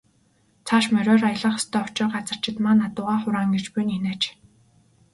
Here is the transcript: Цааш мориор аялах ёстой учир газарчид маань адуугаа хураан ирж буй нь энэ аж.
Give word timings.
Цааш 0.65 0.85
мориор 0.93 1.21
аялах 1.29 1.55
ёстой 1.59 1.83
учир 1.87 2.07
газарчид 2.15 2.57
маань 2.63 2.85
адуугаа 2.87 3.17
хураан 3.21 3.49
ирж 3.57 3.67
буй 3.73 3.83
нь 3.85 3.95
энэ 3.97 4.09
аж. 4.15 4.23